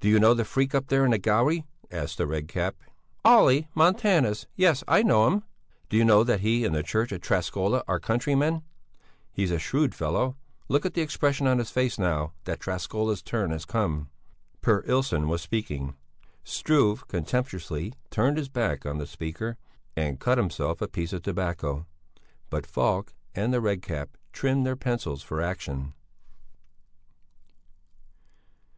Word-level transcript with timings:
"Do 0.00 0.08
you 0.08 0.18
know 0.18 0.32
the 0.32 0.46
freak 0.46 0.74
up 0.74 0.86
there 0.86 1.04
in 1.04 1.10
the 1.10 1.18
gallery?" 1.18 1.66
asked 1.90 2.16
the 2.16 2.26
Red 2.26 2.48
Cap. 2.48 2.76
"Olle 3.22 3.64
Montanus, 3.74 4.46
yes, 4.56 4.82
I 4.88 5.02
know 5.02 5.26
him." 5.28 5.42
"Do 5.90 5.98
you 5.98 6.06
know 6.06 6.24
that 6.24 6.40
he 6.40 6.64
and 6.64 6.74
the 6.74 6.82
church 6.82 7.12
of 7.12 7.20
Träskola 7.20 7.82
are 7.86 8.00
countrymen? 8.00 8.62
He's 9.30 9.50
a 9.50 9.58
shrewd 9.58 9.94
fellow! 9.94 10.38
Look 10.68 10.86
at 10.86 10.94
the 10.94 11.02
expression 11.02 11.46
on 11.46 11.58
his 11.58 11.70
face 11.70 11.98
now 11.98 12.32
that 12.44 12.60
Träskola's 12.60 13.20
turn 13.22 13.50
has 13.50 13.66
come." 13.66 14.08
Per 14.62 14.84
Ilsson 14.86 15.28
was 15.28 15.42
speaking. 15.42 15.94
Struve 16.44 17.06
contemptuously 17.06 17.92
turned 18.10 18.38
his 18.38 18.48
back 18.48 18.86
on 18.86 18.96
the 18.96 19.06
speaker 19.06 19.58
and 19.94 20.18
cut 20.18 20.38
himself 20.38 20.80
a 20.80 20.88
piece 20.88 21.12
of 21.12 21.20
tobacco. 21.20 21.84
But 22.48 22.64
Falk 22.66 23.12
and 23.34 23.52
the 23.52 23.60
Red 23.60 23.82
Cap 23.82 24.16
trimmed 24.32 24.64
their 24.64 24.76
pencils 24.76 25.22
for 25.22 25.42
action. 25.42 25.92